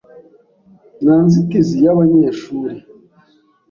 [1.03, 2.75] Nta nzitizi y’abanyeshuri.